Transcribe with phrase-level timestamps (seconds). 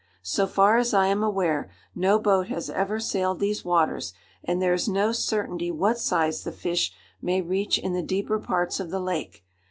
[0.23, 4.73] So far as I am aware, no boat has ever sailed these waters, and there
[4.73, 8.99] is no certainty what size the fish may reach in the deeper parts of the
[8.99, 9.43] lake.